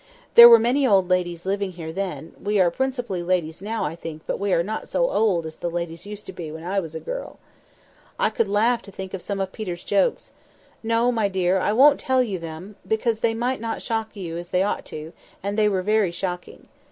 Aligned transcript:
There 0.33 0.49
were 0.49 0.57
many 0.57 0.87
old 0.87 1.11
ladies 1.11 1.45
living 1.45 1.73
here 1.73 1.93
then; 1.93 2.33
we 2.41 2.59
are 2.59 2.71
principally 2.71 3.21
ladies 3.21 3.61
now, 3.61 3.83
I 3.85 3.95
know, 4.03 4.19
but 4.25 4.39
we 4.39 4.51
are 4.51 4.63
not 4.63 4.89
so 4.89 5.11
old 5.11 5.45
as 5.45 5.57
the 5.57 5.69
ladies 5.69 6.07
used 6.07 6.25
to 6.25 6.33
be 6.33 6.51
when 6.51 6.63
I 6.63 6.79
was 6.79 6.95
a 6.95 6.99
girl. 6.99 7.37
I 8.17 8.31
could 8.31 8.47
laugh 8.47 8.81
to 8.81 8.91
think 8.91 9.13
of 9.13 9.21
some 9.21 9.39
of 9.39 9.51
Peter's 9.51 9.83
jokes. 9.83 10.31
No, 10.81 11.11
my 11.11 11.27
dear, 11.27 11.59
I 11.59 11.71
won't 11.73 11.99
tell 11.99 12.23
you 12.23 12.37
of 12.37 12.41
them, 12.41 12.77
because 12.87 13.19
they 13.19 13.35
might 13.35 13.61
not 13.61 13.83
shock 13.83 14.15
you 14.15 14.37
as 14.39 14.49
they 14.49 14.63
ought 14.63 14.85
to 14.85 14.95
do, 15.09 15.13
and 15.43 15.55
they 15.55 15.69
were 15.69 15.83
very 15.83 16.09
shocking. 16.09 16.67